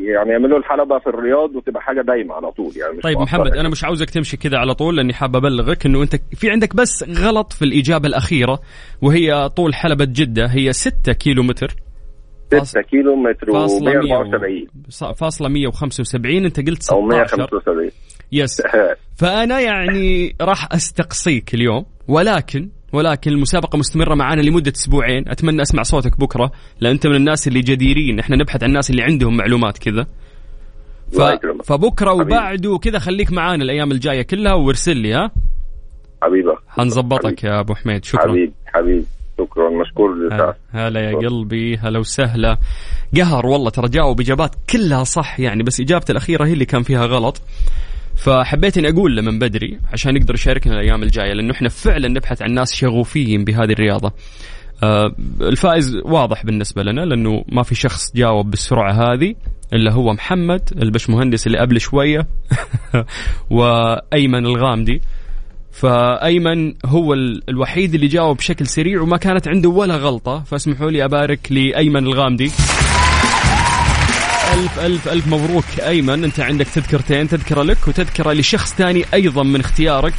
[0.00, 3.60] يعني يعملوا الحلبة في الرياض وتبقى حاجة دايمة على طول يعني مش طيب محمد يعني.
[3.60, 7.04] أنا مش عاوزك تمشي كذا على طول لأني حاب أبلغك أنه أنت في عندك بس
[7.08, 8.60] غلط في الإجابة الأخيرة
[9.02, 11.74] وهي طول حلبة جدة هي 6 كيلو متر
[12.62, 14.66] 6 كيلو متر فاصلة 174
[15.02, 17.90] 100 فاصلة 175 أنت قلت أو 16 175
[18.32, 18.62] يس
[19.16, 25.28] فأنا يعني راح أستقصيك اليوم ولكن ولكن المسابقة مستمرة معانا لمدة أسبوعين.
[25.28, 28.18] أتمنى أسمع صوتك بكرة لأن أنت من الناس اللي جديرين.
[28.18, 30.06] إحنا نبحث عن الناس اللي عندهم معلومات كذا.
[31.12, 31.20] ف...
[31.64, 32.12] فبكرة.
[32.12, 35.30] وبعده كذا خليك معانا الأيام الجاية كلها وارسل لي ها؟
[36.22, 36.50] حبيبي.
[36.68, 38.04] حنظبطك يا أبو حميد.
[38.04, 38.22] شكرا.
[38.22, 38.52] حبيبي.
[38.66, 39.04] حبيبي.
[39.38, 39.70] شكرا.
[39.70, 40.10] مشكور
[40.72, 41.76] هلا يا قلبي.
[41.76, 42.58] هلا وسهلا.
[43.16, 47.06] قهر والله ترى جاوب إجابات كلها صح يعني بس إجابته الأخيرة هي اللي كان فيها
[47.06, 47.42] غلط.
[48.16, 52.52] فحبيت إني أقول من بدري عشان يقدر يشاركنا الأيام الجاية لأنه إحنا فعلا نبحث عن
[52.52, 54.12] ناس شغوفين بهذه الرياضة.
[54.82, 59.34] آه الفائز واضح بالنسبة لنا لأنه ما في شخص جاوب بالسرعة هذه
[59.72, 62.26] إلا هو محمد البشمهندس اللي قبل شوية
[63.50, 65.00] وأيمن الغامدي.
[65.72, 71.04] فأيمن هو ال- الوحيد اللي جاوب بشكل سريع وما كانت عنده ولا غلطة فاسمحوا لي
[71.04, 72.50] أبارك لأيمن الغامدي
[74.54, 79.60] ألف ألف ألف مبروك أيمن أنت عندك تذكرتين تذكرة لك وتذكرة لشخص ثاني أيضا من
[79.60, 80.14] اختيارك.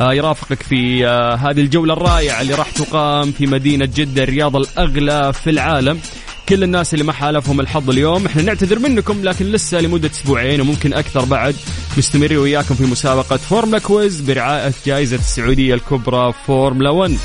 [0.00, 5.32] آه يرافقك في آه هذه الجولة الرائعة اللي راح تقام في مدينة جدة الرياضة الأغلى
[5.32, 6.00] في العالم.
[6.48, 10.94] كل الناس اللي ما حالفهم الحظ اليوم إحنا نعتذر منكم لكن لسه لمدة أسبوعين وممكن
[10.94, 11.56] أكثر بعد.
[11.98, 17.18] مستمرين وياكم في مسابقة Formula Quiz برعاية جائزة السعودية الكبرى فورمولا 1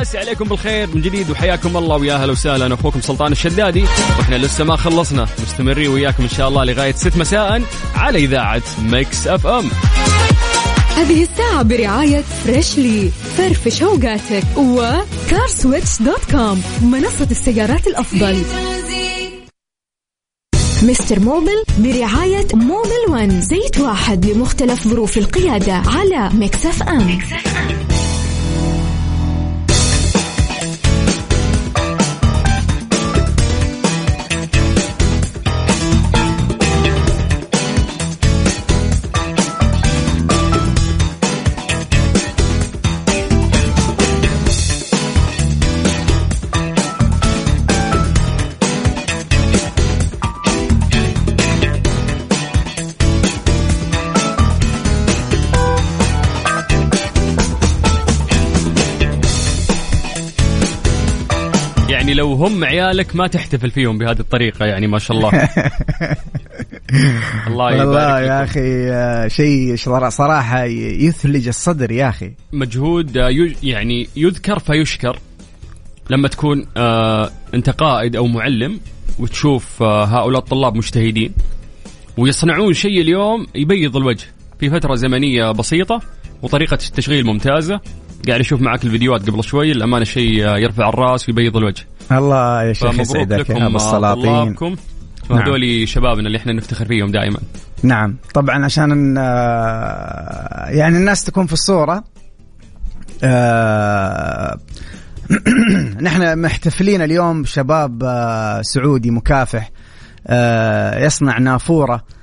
[0.00, 2.74] امسي عليكم بالخير من جديد وحياكم الله ويا أهلا وسهلا.
[2.74, 3.82] أخوكم سلطان الشدادي
[4.18, 5.26] وإحنا لسه ما خلصنا.
[5.42, 7.62] مستمرين وياكم إن شاء الله لغاية 6 مساء
[7.94, 9.70] على إذاعة Mix FM
[10.96, 18.42] هذه الساعة برعاية Freshly فرفش اوقاتك و CarSwitch dot com منصة السيارات الأفضل.
[20.82, 27.89] Mister Mobil برعاية Mobil One زيت واحد لمختلف ظروف القيادة على Mix FM يعني
[62.20, 65.30] لو هم عيالك ما تحتفل فيهم بهذه الطريقة يعني ما شاء الله.
[67.48, 68.44] الله يبارك والله يا.
[68.44, 69.76] أخي آه، شيء
[70.08, 72.32] صراحة يثلج الصدر يا أخي.
[72.52, 73.30] مجهود آه،
[73.62, 75.18] يعني يذكر فيشكر.
[76.10, 78.80] لما تكون آه أنت قائد أو معلم
[79.18, 81.32] وتشوف هؤلاء الطلاب مجتهدين
[82.16, 84.26] ويصنعون شيء اليوم يبيض الوجه
[84.60, 86.00] في فترة زمنية بسيطة
[86.42, 87.80] وطريقة التشغيل ممتازة.
[88.28, 91.86] قاعد أشوف معك الفيديوهات قبل شوي الامانه شيء يرفع الرأس ويبيض الوجه.
[92.12, 94.56] الله يا شيخ يسعدك يا أبو السلاطين.
[95.30, 97.38] وهذول شبابنا اللي إحنا نفتخر فيهم دائما.
[97.82, 98.16] نعم.
[98.34, 102.04] طبعا عشان آه، يعني الناس تكون في الصورة
[103.24, 104.58] آه،
[106.00, 109.70] نحن محتفلين اليوم شباب آه، سعودي مكافح
[110.96, 111.94] يصنع نافورة.
[111.94, 112.19] آه،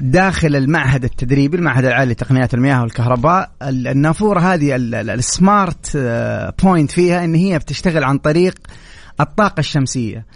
[0.00, 3.50] داخل المعهد التدريبي المعهد العالي لتقنيات المياه والكهرباء.
[3.62, 8.54] ال- النافورة هذه ال- ال- السمارت آه، بوينت فيها إن هي بتشتغل عن طريق
[9.20, 10.26] الطاقة الشمسية.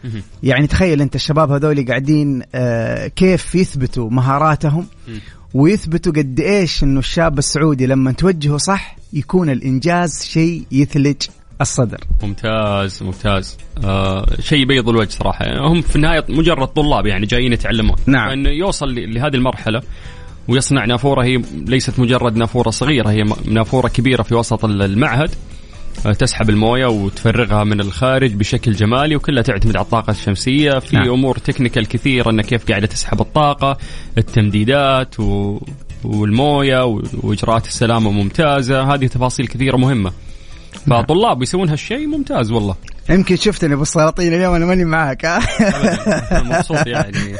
[0.42, 4.86] يعني تخيل أنت الشباب هذول قاعدين آه، كيف يثبتوا مهاراتهم
[5.54, 11.16] ويثبتوا قد إيش إنه الشاب السعودي لما توجهه صح يكون الإنجاز شيء يثلج
[11.60, 11.98] الصدر.
[12.22, 13.56] ممتاز ممتاز.
[13.84, 15.44] آه شيء يبيض الوجه صراحة.
[15.66, 17.96] هم في النهاية مجرد طلاب يعني جايين يتعلمون.
[18.06, 18.28] نعم.
[18.28, 19.82] فانه يوصل لهذه المرحلة
[20.48, 25.30] ويصنع نافورة هي ليست مجرد نافورة صغيرة هي نافورة كبيرة في وسط ال- المعهد.
[26.06, 30.78] آه، تسحب الموية وتفرغها من الخارج بشكل جمالي وكلها تعتمد على الطاقة الشمسية.
[30.78, 31.08] في نعم.
[31.08, 33.78] أمور تكنيكال كثيرة انها كيف قاعدة تسحب الطاقة
[34.18, 35.58] التمديدات و
[36.04, 36.84] والموية
[37.22, 38.94] وإجراءات السلامة ممتازة.
[38.94, 40.12] هذه تفاصيل كثيرة مهمة.
[40.86, 42.74] فطلاب يسوون هالشيء ممتاز والله.
[43.10, 44.82] يمكن شفتني أبو السلاطين اليوم أنا ماني.
[44.82, 47.36] أنا مبسوط يعني.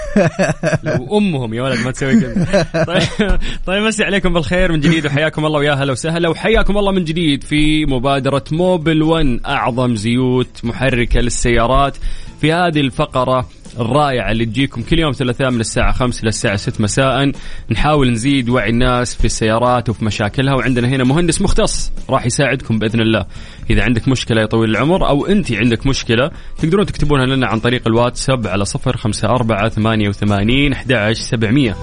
[0.83, 2.63] لو أمهم يا ولد ما تسوي كذا.
[2.85, 7.05] طيب طيب مسي عليكم بالخير من جديد وحياكم الله ويا هلا وسهلا وحياكم الله من
[7.05, 11.97] جديد في مبادرة موبل 1 أعظم زيوت محركة للسيارات.
[12.41, 13.49] في هذه الفقرة
[13.81, 17.33] الرائعة اللي تجيكم كل يوم ثلاثاء من الساعة 5 إلى الساعة 6 مساء.
[17.71, 23.01] نحاول نزيد وعي الناس في السيارات وفي مشاكلها وعندنا هنا مهندس مختص راح يساعدكم بإذن
[23.01, 23.27] الله.
[23.71, 27.83] إذا عندك مشكلة يا طويل العمر أو أنت عندك مشكلة تقدرون تكتبونها لنا عن طريق
[27.87, 31.77] الواتساب على 054 88 11 700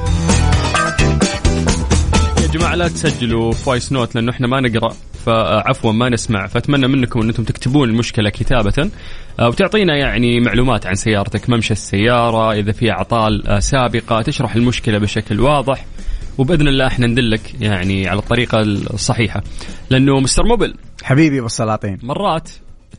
[2.41, 4.95] يا جماعة لا تسجلوا voice note لأنه إحنا ما نقرأ.
[5.25, 6.47] فعفوا ما نسمع.
[6.47, 8.89] فأتمنى منكم أن أنتم تكتبون المشكلة كتابة
[9.39, 14.97] آه، وتعطينا يعني معلومات عن سيارتك ممشى السيارة إذا في أعطال آه، سابقة تشرح المشكلة
[14.97, 15.85] بشكل واضح.
[16.37, 19.43] وبإذن الله إحنا ندلك يعني على الطريقة الصحيحة.
[19.89, 20.73] لأنه مستر موبل.
[21.03, 21.97] حبيبي أبو السلاطين.
[22.03, 22.49] مرات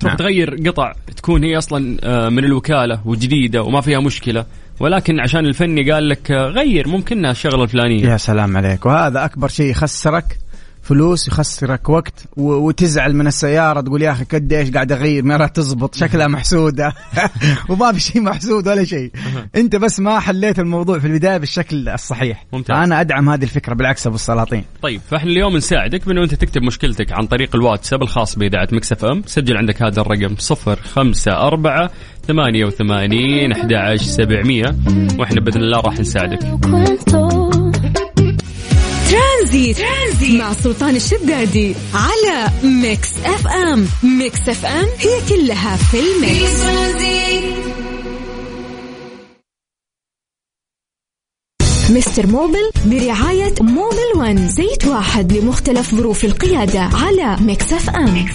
[0.01, 0.17] تروح نعم.
[0.17, 4.45] تغير قطع تكون هي أصلا آه، من الوكالة وجديدة وما فيها مشكلة.
[4.81, 8.87] ولكن عشان الفني قال لك غير ممكنها الشغله الفلانيه يا سلام عليك.
[8.87, 10.39] وهذا أكبر شيء يخسرك
[10.88, 15.49] فلوس يخسرك وقت وتزعل من السيارة تقول يا أخي قد إيش قاعد أغير؟ ما راح
[15.49, 16.92] تزبط شكلها محسودة.
[17.68, 19.11] وما في شيء محسود ولا شيء.
[19.57, 22.46] أنت بس ما حليت الموضوع في البداية بالشكل الصحيح.
[22.53, 22.77] ممتاز.
[22.77, 24.64] أنا أدعم هذه الفكرة بالعكس أبو السلاطين.
[24.83, 29.23] طيب فإحنا اليوم نساعدك بأنه أنت تكتب مشكلتك عن طريق الواتساب الخاص بإذاعة Mix FM.
[29.27, 31.88] سجل عندك هذا الرقم 054
[32.29, 34.75] 88 11 700
[35.18, 37.46] وإحنا بإذن الله راح نساعدك.
[39.11, 39.77] ترانزيت.
[40.23, 43.88] مع سلطان الشدادي على Mix FM.
[44.03, 46.61] Mix FM هي كلها في ال Mix.
[51.90, 58.27] Mister Mobil برعاية Mobil One زيت واحد لمختلف ظروف القيادة على Mix FM.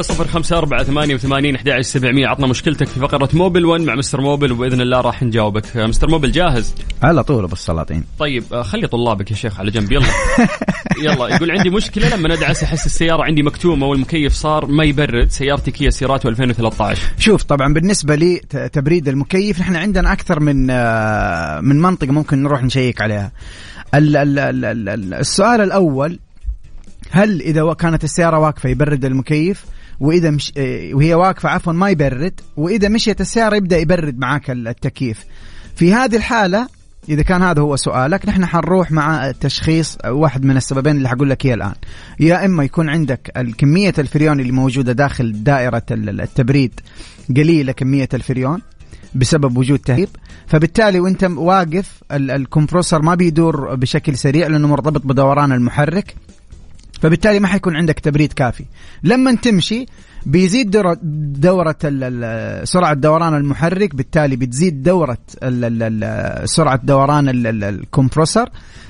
[0.00, 2.26] على صفر خمسة أربعة ثمانية وثمانين أحد عشر سبعمية.
[2.26, 5.76] عطنا مشكلتك في فقرة Mobil 1 مع Mister Mobil وبإذن الله راح نجاوبك.
[5.76, 8.04] آه، Mister Mobil جاهز؟ على طول أبو السلاطين.
[8.18, 10.06] طيب آه، خلي طلابك يا شيخ على جنب يلا.
[11.04, 15.70] يلا يقول عندي مشكلة لما ندعس أحس السيارة عندي مكتومة والمكيف صار ما يبرد سيارتي
[15.70, 18.38] كيا سيراتو 2013 شوف طبعا بالنسبة لي
[18.72, 23.32] تبريد المكيف نحن عندنا أكثر من آه، من منطقة ممكن نروح نشيك عليها.
[23.94, 26.18] ال- ال- ال- ال- ال- السؤال الأول
[27.10, 29.64] هل إذا و- كانت السيارة واقفة يبرد المكيف؟
[30.00, 32.40] وإذا مش آه، وهي واقفة عفوا ما يبرد.
[32.56, 35.24] وإذا مشيت السيارة يبدأ يبرد معاك ال- التكييف.
[35.76, 36.68] في هذه الحالة
[37.08, 41.44] إذا كان هذا هو سؤالك نحن حنروح مع تشخيص واحد من السببين اللي حقول لك
[41.46, 41.74] إياه الآن.
[42.20, 46.80] يا إما يكون عندك كمية الفريون اللي موجودة داخل دائرة ال- التبريد
[47.36, 48.62] قليلة كمية الفريون
[49.14, 50.08] بسبب وجود تهيب.
[50.46, 56.14] فبالتالي وأنت واقف ال- الكمبروسر ما بيدور بشكل سريع لأنه مرتبط بدوران المحرك.
[57.02, 58.64] فبالتالي ما حيكون عندك تبريد كافي.
[59.02, 59.86] لما تمشي
[60.26, 61.76] بيزيد دورة, دورة
[62.64, 65.18] سرعة دوران المحرك بالتالي بتزيد دورة
[66.44, 68.48] سرعة دوران ال- ال- ال compressor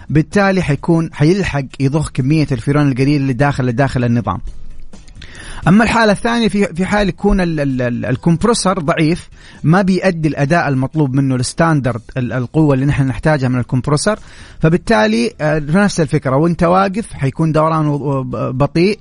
[0.09, 4.41] بالتالي حيكون حيلحق يضخ كمية الفريون القليل اللي داخل داخل النظام.
[5.69, 9.29] أما الحالة الثانية في في حال يكون ال- ال- ال- ال compressor ضعيف
[9.63, 14.19] ما بيؤدي الأداء المطلوب منه ال standard ال- القوة اللي نحن نحتاجها من ال compressor
[14.61, 18.99] فبالتالي آه، نفس الفكرة وإنت واقف حيكون دورانه ب- بطيء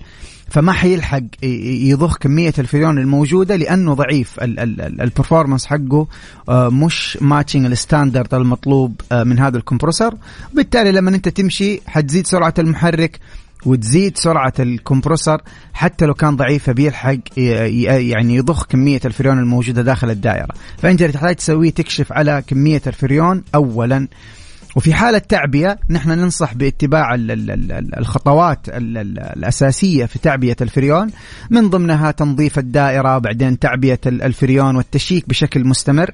[0.52, 4.36] فما حيلحق يضخ كمية الفريون الموجودة لأنه ضعيف.
[4.41, 6.08] ال performance حقه
[6.50, 10.15] آه، مش matching ال standard المطلوب آه، من هذا ال compressor
[10.54, 13.19] وبالتالي لما أنت تمشي حتزيد سرعة المحرك
[13.65, 15.41] وتزيد سرعة ال compressor
[15.74, 20.48] حتى لو كان ضعيف فبيلحق ي- ي- يعني يضخ كمية الفريون الموجودة داخل الدائرة.
[20.78, 24.08] فأنت اللي تحتاج تسويه تكشف على كمية الفريون أولا.
[24.76, 30.56] وفي حالة تعبئة نحن ننصح باتباع ال- ال- ال- الخطوات ال- ال- الأساسية في تعبئة
[30.62, 31.10] الفريون.
[31.50, 36.12] من ضمنها تنظيف الدائرة بعدين تعبئة ال- الفريون والتشيك بشكل مستمر.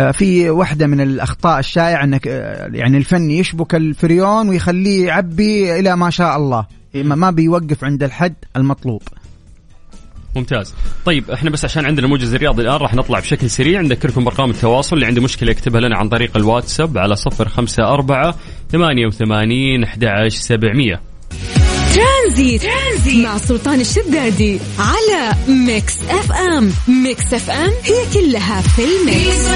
[0.00, 5.96] آه، في واحدة من الأخطاء الشائعة أنك آه، يعني الفن يشبك الفريون ويخليه يعبي إلى
[5.96, 6.66] ما شاء الله.
[6.94, 9.02] إيه، ما بيوقف عند الحد المطلوب.
[10.36, 10.74] ممتاز.
[11.04, 13.80] طيب إحنا بس عشان عندنا موجز الرياضي الآن راح نطلع بشكل سريع.
[13.80, 14.96] نذكركم برقم التواصل.
[14.96, 18.34] اللي عنده مشكلة يكتبها لنا عن طريق الواتساب على 054
[18.72, 21.13] 88 11700
[21.94, 22.62] ترانزيت.
[22.62, 26.72] ترانزيت مع سلطان الشدادي على Mix FM.
[26.88, 29.48] Mix FM هي كلها في ال mix.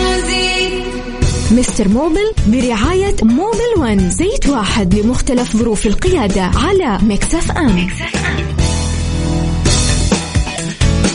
[1.52, 4.10] مستر موبل برعاية موبل ون.
[4.10, 7.88] زيت واحد لمختلف ظروف القيادة على Mix FM.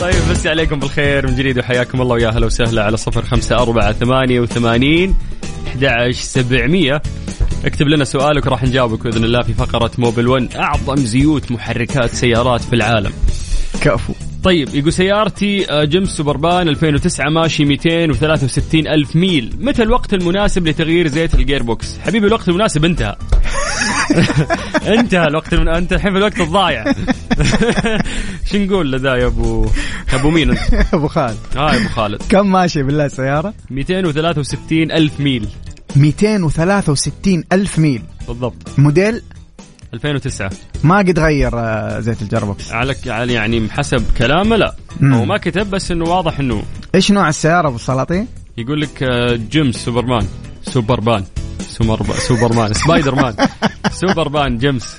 [0.02, 3.94] طيب مسي عليكم بالخير من جديد وحياكم الله ويا هلا وسهلا على صفر خمسة أربعة
[3.94, 5.16] ثمانية وثمانين
[5.74, 7.02] أحد
[7.65, 12.62] اكتب لنا سؤالك وراح نجاوبك بإذن الله في فقرة موبل 1 أعظم زيوت محركات سيارات
[12.62, 13.12] في العالم.
[13.82, 14.13] كفو.
[14.43, 19.56] طيب يقول سيارتي آه، جيمس سوبربان 2009 ماشي 263 ألف ميل.
[19.60, 23.15] متى الوقت المناسب لتغيير زيت ال gearbox حبيبي الوقت المناسب انتهى.
[24.99, 25.67] انتهى الوقت المن...
[25.67, 26.86] انت الحين في الوقت الضايع.
[28.52, 29.67] شو نقول له يا ابو
[30.13, 30.60] أبو مين أنت؟
[30.93, 31.38] أبو خالد.
[31.58, 32.21] آه أبو خالد.
[32.30, 35.47] كم ماشي بالله السيارة؟ 263 ألف ميل.
[35.96, 38.02] 263 ألف ميل.
[38.28, 38.80] بالضبط.
[38.80, 39.22] موديل؟
[39.94, 40.50] 2009
[40.84, 42.72] ما قد غير آه، زيت ال gearbox.
[42.72, 42.96] على
[43.34, 44.76] يعني حسب كلامه لا.
[45.00, 45.14] مم.
[45.14, 46.64] هو ما كتب بس إنه واضح إنه
[46.96, 48.28] إيش نوع السيارة أبو السلاطين؟
[48.58, 50.28] يقول لك آه، جيمس سوبرمان.
[50.64, 51.24] سوبربان
[51.60, 52.74] سوبر سوبرمان.
[52.84, 53.36] سبايدر مان
[53.92, 54.98] سوبرمان جيمس.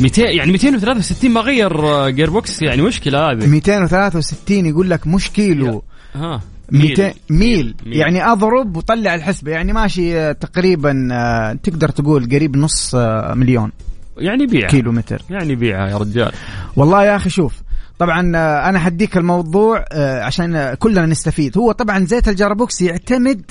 [0.00, 3.46] 200 يعني 263 ما غير آه، gearbox يعني مشكلة هذه.
[3.46, 6.40] 263 يقول لك مش كيلو ها.
[6.72, 7.14] 200 ميل.
[7.30, 7.74] ميل.
[7.86, 9.52] يعني أضرب وطلع الحسبة.
[9.52, 13.72] يعني ماشي آه، تقريبا آه، تقدر تقول قريب نص آه، مليون
[14.18, 16.32] يعني بيعها كيلو متر يعني بيعها يا رجال.
[16.76, 17.62] والله يا أخي شوف
[17.98, 21.58] طبعا آه، أنا حديك الموضوع آه، عشان كلنا نستفيد.
[21.58, 23.42] هو طبعا زيت ال gearbox يعتمد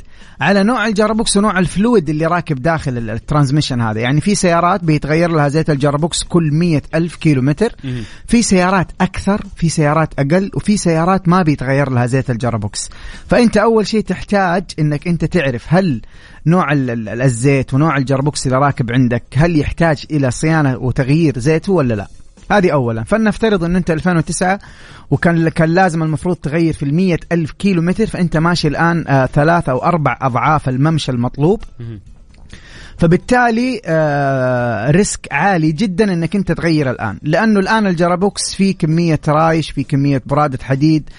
[0.41, 3.99] على نوع ال gearbox ونوع ال fluid اللي راكب داخل ال- ال transmission هذا.
[4.01, 7.75] يعني في سيارات بيتغير لها زيت ال gearbox كل مية ألف كيلو متر.
[8.27, 12.89] في سيارات أكثر في سيارات أقل وفي سيارات ما بيتغير لها زيت ال gearbox
[13.29, 16.01] فأنت أول شيء تحتاج أنك أنت تعرف هل
[16.45, 21.39] نوع ال- ال- الزيت ونوع ال gearbox اللي راكب عندك هل يحتاج إلى صيانة وتغيير
[21.39, 22.07] زيته ولا لا.
[22.51, 23.03] هذه اولا.
[23.03, 24.59] فلنفترض إن أنت 2009
[25.11, 29.69] وكان كان لازم المفروض تغير في المية ألف كيلو متر فأنت ماشي الآن آه ثلاث
[29.69, 31.61] أو أربع أضعاف الممشى المطلوب.
[32.97, 37.19] فبالتالي آه risk عالي جدا إنك أنت تغير الآن.
[37.21, 41.09] لأنه الآن ال gearbox فيه كمية رايش فيه كمية برادة حديد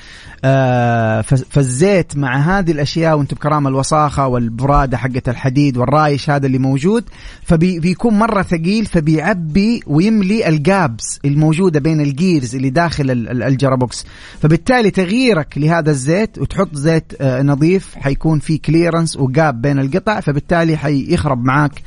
[1.23, 7.05] فالزيت مع هذه الأشياء وانت بكرامة الوساخة والبرادة حقه الحديد والرايش هذا اللي موجود.
[7.43, 13.43] فبيكون مرة ثقيل فبيعبي ويملي ال gaps الموجودة بين ال gears اللي داخل ال- ال-
[13.43, 14.07] ال gearbox.
[14.43, 20.21] فبالتالي تغييرك لهذا الزيت وتحط زيت آه نظيف حيكون في clearance و gap بين القطع
[20.21, 21.83] فبالتالي حيخرب معك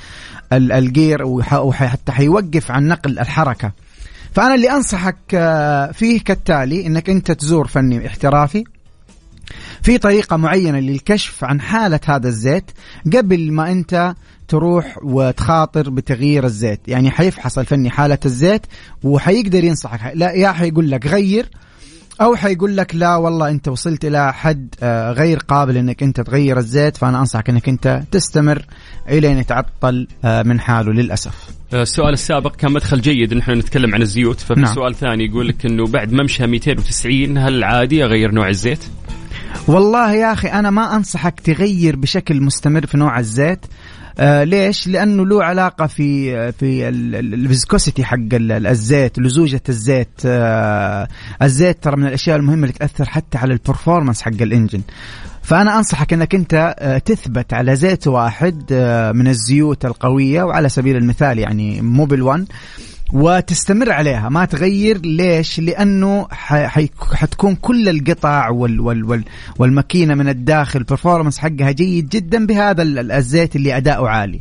[0.54, 3.72] ال- ال gear وح- وحتى حيوقف عن نقل الحركة.
[4.38, 8.64] فأنا اللي أنصحك آه، فيه كالتالي إنك أنت تزور فني احترافي
[9.82, 12.72] في طريقة معينة للكشف عن حالة هذا الزيت
[13.14, 14.16] قبل ما أنت
[14.48, 16.80] تروح وتخاطر بتغيير الزيت.
[16.88, 18.62] يعني حيفحص الفني حالة الزيت
[19.04, 20.12] وحيقدر ينصحك.
[20.16, 21.50] لا يا حيقول لك غير
[22.22, 26.58] أو حيقول لك لا والله أنت وصلت إلى حد آه، غير قابل إنك أنت تغير
[26.58, 28.66] الزيت فأنا أنصحك إنك أنت تستمر
[29.10, 33.96] إلين يتعطل آه، من حاله للأسف آه، السؤال السابق كان مدخل جيد إن إحنا نتكلم
[33.96, 34.76] عن الزيوت ففي نعم.
[34.76, 38.84] سؤال ثاني يقول لك إنه بعد ممشى 290 هل عادي أغير نوع الزيت؟
[39.68, 43.66] والله يا أخي أنا ما أنصحك تغير بشكل مستمر في نوع الزيت
[44.20, 50.10] آه ليش؟ لأنه له علاقة في في ال viscosity حق ال- ال- الزيت، لزوجة الزيت،
[50.26, 51.08] آه
[51.42, 54.82] الزيت ترى من الأشياء المهمة اللي تأثر حتى على ال performance حق ال engine.
[55.44, 60.96] فأنا أنصحك إنك أنت آه، تثبت على زيت واحد آه، من الزيوت القوية وعلى سبيل
[60.96, 62.46] المثال يعني موبل 1
[63.14, 66.28] وتستمر عليها ما تغير ليش؟ لأنه
[67.14, 69.24] حتكون كل القطع وال وال وال
[69.60, 74.40] والماكينة من الداخل ال performance حقها جيد جدا بهذا ال- ال- الزيت اللي أداؤه عالي.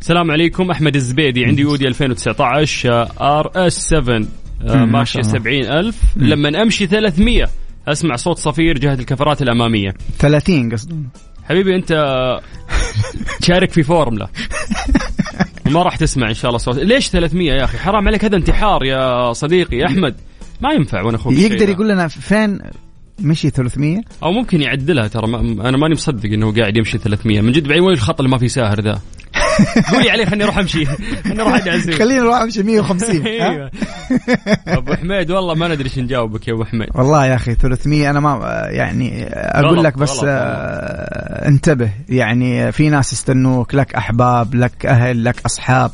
[0.00, 4.20] السلام عليكم أحمد الزبيدي عندي أودي 2019 RS 7 آه،
[4.76, 5.38] مم، ما ماشيه شاء الله.
[5.38, 7.48] 70000 لما أمشي 300
[7.88, 9.94] أسمع صوت صفير جهة الكفرات الأمامية.
[10.18, 10.94] 30 قصدي.
[11.48, 11.92] حبيبي أنت
[13.40, 14.28] تشارك في فورمولا
[15.68, 16.76] ما راح تسمع إن شاء الله صوت.
[16.78, 20.14] ليش 300 يا أخي؟ حرام عليك هذا انتحار يا صديقي أحمد.
[20.60, 22.58] ما ينفع وأنا أخوك يقدر يقول لنا فين
[23.20, 27.52] مشي 300 أو ممكن يعدلها ترى ما أنا ماني مصدق إنه قاعد يمشي 300 من
[27.52, 29.00] جد بعدين وين الخط اللي ما فيه ساهر ذا؟
[29.92, 30.84] قولي عليه خليني أروح أمشي.
[31.24, 33.70] خليني أروح ادعس خلينا نروح أمشي 150 ها؟ أيوه.
[34.68, 36.88] أبو حميد والله ما ندري إيش نجاوبك يا أبو حميد.
[36.94, 41.90] والله يا أخي 300 أنا ما يعني أقول لك بس آه انتبه.
[42.08, 45.90] يعني في ناس يستنوك لك أحباب لك أهل لك أصحاب.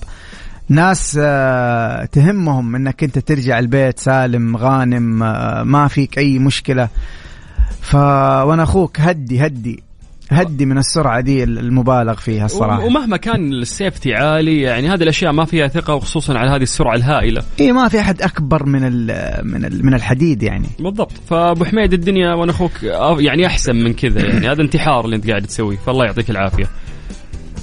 [0.68, 6.88] ناس آه تهمهم إنك أنت ترجع البيت سالم غانم آه ما فيك أي مشكلة.
[7.80, 9.82] ف وأنا أخوك هدي هدي.
[10.30, 12.84] هدي من السرعة دي المبالغ فيها الصراحة.
[12.84, 17.42] ومهما كان السيفتي عالي يعني هذه الأشياء ما فيها ثقة وخصوصا على هذه السرعة الهائلة.
[17.60, 19.06] اي ما في أحد أكبر من ال
[19.42, 20.66] من ال من الحديد يعني.
[20.78, 21.12] بالضبط.
[21.30, 22.82] فأبو حميد الدنيا وأنا أخوك
[23.18, 24.48] يعني أحسن من كذا يعني.
[24.48, 25.76] هذا انتحار اللي أنت قاعد تسويه.
[25.76, 26.66] فالله يعطيك العافية.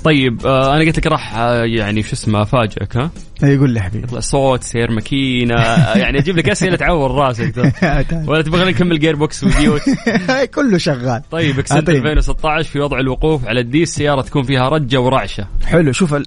[0.03, 3.11] طيب آه أنا قلت لك راح آه، يعني شو اسمه أفاجئك ها؟
[3.43, 4.03] يقول لي حبيبي.
[4.03, 7.71] يطلع صوت سير ماكينة آه، يعني أجيب لك أسئلة تعور راسك ترى.
[8.27, 9.81] ولا تبغى نكمل gearbox وزيوت
[10.55, 11.21] كله شغال.
[11.31, 11.97] طيب اكسنت أعطيني.
[11.97, 15.47] 2016 في وضع الوقوف على ال D السياره تكون فيها رجة ورعشة.
[15.65, 16.25] حلو شوف ال...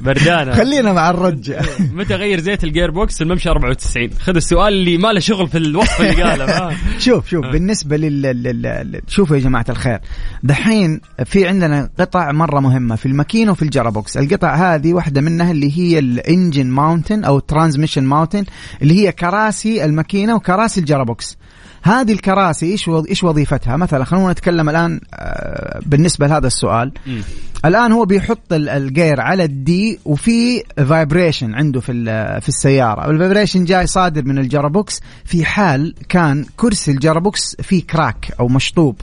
[0.00, 0.52] بردانة.
[0.52, 1.60] خلينا مع الرجة
[1.98, 6.00] متى غير زيت ال gearbox الممشى 94 خذ السؤال اللي ما له شغل في الوصف
[6.00, 6.46] اللي قاله.
[6.46, 6.76] ما.
[6.98, 8.22] شوف شوف بالنسبة لل...
[8.22, 8.42] لل...
[8.62, 9.00] لل...
[9.08, 9.98] شوفوا يا جماعة الخير.
[10.42, 15.50] دحين في عندنا قطع مرة مهمة في الماكينة وفي ال gearbox القطع هذه واحدة منها
[15.50, 18.44] اللي هي ال engine mounting أو transmission mounting
[18.82, 21.38] اللي هي كراسي الماكينة وكراسي ال gearbox
[21.82, 26.92] هذه الكراسي إيش إيش وظيفتها؟ مثلا خلونا نتكلم الآن آه، بالنسبة لهذا السؤال.
[27.06, 27.22] مم.
[27.64, 31.92] الآن هو بيحط ال- ال gear على ال D وفي vibration عنده في
[32.40, 33.08] في السيارة.
[33.08, 35.00] وال vibration جاي صادر من ال gearbox.
[35.24, 39.00] في حال كان كرسي ال gearbox فيه crack أو مشطوب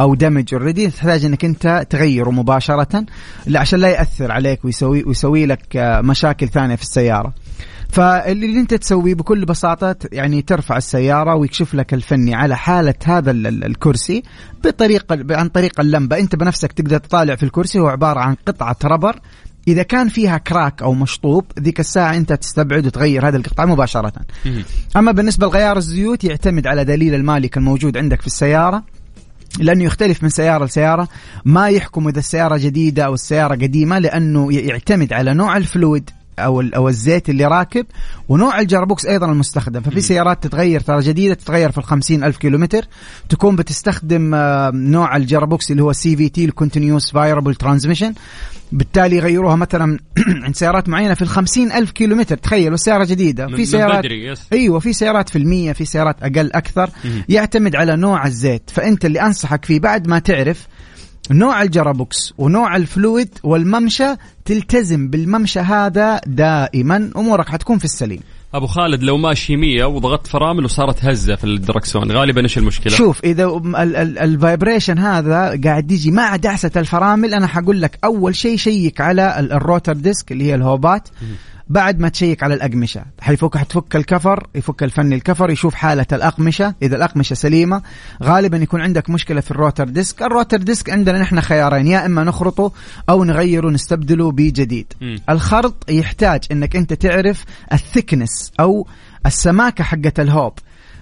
[0.00, 3.04] أو damage already تحتاج إنك أنت تغيره مباشرة.
[3.54, 7.32] عشان لا يأثر عليك ويسوي ويسوي لك آه، مشاكل ثانية في السيارة.
[7.88, 13.30] فاللي اللي انت تسويه بكل بساطة يعني ترفع السيارة ويكشف لك الفني على حالة هذا
[13.30, 14.22] ال- ال- الكرسي
[14.64, 16.18] بطريقه عن طريق اللمبة.
[16.18, 19.16] انت بنفسك تقدر تطالع في الكرسي هو عبارة عن قطعة rubber.
[19.68, 24.12] إذا كان فيها crack أو مشطوب ذيك الساعة انت تستبعد وتغير هذه القطعة مباشرة.
[24.96, 28.82] أما بالنسبة لغيار الزيوت يعتمد على دليل المالك الموجود عندك في السيارة.
[29.58, 31.08] لأنه يختلف من سيارة لسيارة.
[31.44, 36.10] ما يحكم إذا السيارة جديدة أو السيارة قديمة لأنه يعتمد على نوع ال fluid.
[36.44, 37.86] أو ال- أو الزيت اللي راكب
[38.28, 39.80] ونوع ال gearbox أيضا المستخدم.
[39.80, 42.84] ففي سيارات تتغير ترى جديدة تتغير في الخمسين ألف كيلومتر.
[43.28, 48.14] تكون بتستخدم آه، نوع ال gearbox اللي هو CVT ال continuous variable transmission
[48.72, 49.98] بالتالي يغيروها مثلا
[50.44, 52.36] عند سيارات معينة في الخمسين ألف كيلومتر.
[52.36, 53.46] تخيل والسيارة جديدة.
[53.46, 54.04] في سيارات.
[54.52, 56.90] أيوه في سيارات في المية في سيارات أقل أكثر.
[57.28, 58.70] يعتمد على نوع الزيت.
[58.70, 60.66] فأنت اللي أنصحك فيه بعد ما تعرف
[61.30, 64.14] نوع ال gearbox ونوع ال fluid والممشى
[64.44, 67.10] تلتزم بالممشى هذا دائما.
[67.16, 68.20] أمورك حتكون في السليم.
[68.54, 73.24] أبو خالد لو ماشي 100 وضغطت فرامل وصارت هزة في الدركسون غالبا إيش المشكلة؟ شوف
[73.24, 73.60] إذا
[74.24, 79.40] ال vibration هذا قاعد يجي مع دعسة الفرامل أنا حقول لك أول شيء شيك على
[79.40, 81.08] ال- ال rotor disc اللي هي الهوبات.
[81.70, 83.04] بعد ما تشيك على الأقمشة.
[83.20, 86.74] حيفك حتفك الكفر يفك الفني الكفر يشوف حالة الأقمشة.
[86.82, 87.82] إذا الأقمشة سليمة
[88.22, 90.22] غالبا يكون عندك مشكلة في ال rotor disc.
[90.22, 92.72] ال rotor disc عندنا نحن خيارين يا إما نخرطه
[93.08, 94.92] أو نغيره نستبدله بجديد.
[95.00, 95.18] مم.
[95.30, 98.86] الخرط يحتاج إنك أنت تعرف ال thickness أو
[99.26, 100.52] السماكة حقه الهوب.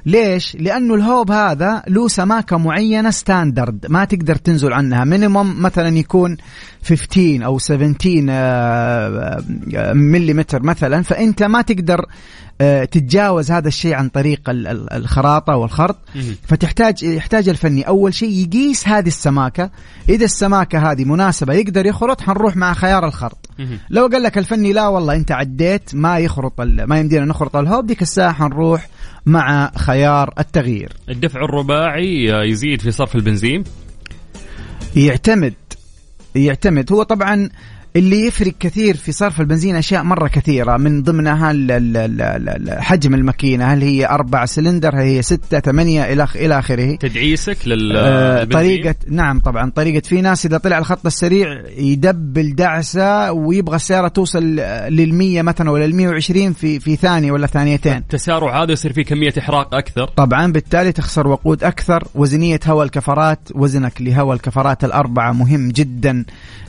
[0.06, 5.04] ليش؟ لأنه الهوب هذا له سماكة معينة standard ما تقدر تنزل عنها.
[5.04, 6.36] minimum مثلا يكون
[6.88, 9.42] 15 أو 17 آه،
[9.76, 12.06] آه، مليمتر مثلا فأنت ما تقدر
[12.60, 15.96] آه، تتجاوز هذا الشيء عن طريق ال- ال- الخراطة والخرط.
[16.48, 19.70] فتحتاج يحتاج الفني أول شيء يقيس هذه السماكة.
[20.08, 23.50] إذا السماكة هذه مناسبة يقدر يخرط حنروح مع خيار الخرط.
[23.90, 28.02] لو قال لك الفني لا والله أنت عديت ما يخرط ما يمدينا نخرط الهوب ديك
[28.02, 28.88] الساعة حنروح
[29.26, 30.92] مع خيار التغيير.
[31.08, 33.64] الدفع الرباعي آه، يزيد في صرف البنزين؟
[34.96, 35.54] يعتمد
[36.44, 36.92] يعتمد.
[36.92, 37.50] هو طبعا
[37.98, 40.76] اللي يفرق كثير في صرف البنزين أشياء مرة كثيرة.
[40.76, 41.48] من ضمنها
[42.80, 43.64] حجم الماكينة.
[43.64, 46.96] هل هي أربعة سلندر؟ هل هي ستة؟ ثمانية؟ إلى إلى آخره.
[46.96, 48.62] تدعيسك لل آه، البنزين.
[48.62, 49.70] طريقة نعم طبعا.
[49.70, 54.42] طريقة في ناس إذا طلع الخط السريع يدبل دعسة ويبغى السيارة توصل
[54.88, 57.96] للمية مثلا ولا المية وعشرين في في ثانية ولا ثانيتين.
[57.96, 60.08] التسارع هذا يصير فيه كمية إحراق أكثر.
[60.16, 60.52] طبعا.
[60.52, 62.04] بالتالي تخسر وقود أكثر.
[62.14, 66.24] وزنية هواء الكفرات وزنك لهواء الكفرات الأربعة مهم جدا.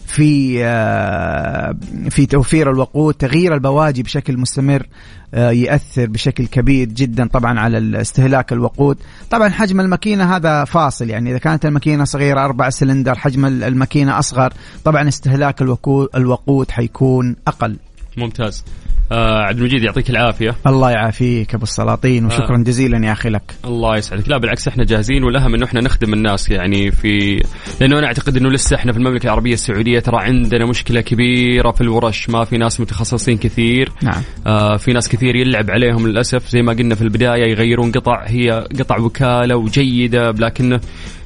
[0.09, 1.75] في آه،
[2.09, 4.87] في توفير الوقود تغيير البواجي بشكل مستمر
[5.33, 8.97] آه، يأثر بشكل كبير جدا طبعا على استهلاك الوقود.
[9.29, 14.53] طبعا حجم الماكينة هذا فاصل يعني إذا كانت الماكينة صغيرة أربع سلندر حجم الماكينة أصغر
[14.85, 17.77] طبعا استهلاك الوقود, الوقود حيكون أقل.
[18.17, 18.63] ممتاز.
[19.11, 20.55] آه عبد المجيد يعطيك العافية.
[20.67, 22.63] الله يعافيك أبو السلاطين وشكرا آه.
[22.63, 23.55] جزيلا يا أخي لك.
[23.65, 24.29] الله يسعدك.
[24.29, 27.43] لا بالعكس إحنا جاهزين والأهم إنه إحنا نخدم الناس يعني في
[27.81, 31.81] لأنه أنا أعتقد إنه لسه إحنا في المملكة العربية السعودية ترى عندنا مشكلة كبيرة في
[31.81, 32.29] الورش.
[32.29, 33.91] ما في ناس متخصصين كثير.
[34.01, 34.21] نعم.
[34.47, 36.49] آه في ناس كثير يلعب عليهم للأسف.
[36.49, 40.79] زي ما قلنا في البداية يغيرون قطع هي قطع وكالة وجيدة لكنه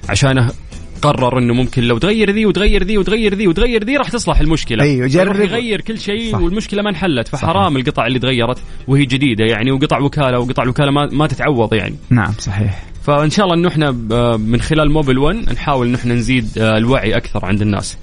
[0.10, 0.52] عشانه
[1.04, 4.84] قرر إنه ممكن لو تغير ذي وتغير ذي وتغير ذي وتغير ذي راح تصلح المشكلة.
[4.84, 5.36] أيوه، جرب.
[5.40, 6.40] يغير كل شيء صح.
[6.40, 11.06] والمشكلة ما انحلت فحرام القطع اللي تغيرت وهي جديدة يعني وقطع وكالة وقطع وكاله ما,
[11.12, 11.96] ما تتعوض يعني.
[12.10, 12.84] نعم صحيح.
[13.04, 16.78] فإن شاء الله إنه إحنا ب- من خلال موبل 1 نحاول إنه إحنا نزيد آه،
[16.78, 17.98] الوعي أكثر عند الناس.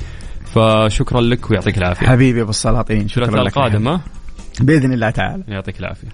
[0.54, 2.06] فشكرا لك ويعطيك العافية.
[2.06, 3.88] حبيبي أبو السلاطين شكرا لك يا القادم حبيبي.
[3.90, 4.00] ها؟
[4.60, 5.44] بإذن الله تعالى.
[5.48, 6.08] يعطيك العافية.